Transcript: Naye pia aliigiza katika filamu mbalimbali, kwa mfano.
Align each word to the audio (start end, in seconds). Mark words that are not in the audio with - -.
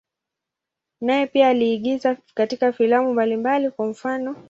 Naye 1.01 1.27
pia 1.27 1.47
aliigiza 1.47 2.17
katika 2.33 2.71
filamu 2.73 3.13
mbalimbali, 3.13 3.71
kwa 3.71 3.87
mfano. 3.87 4.35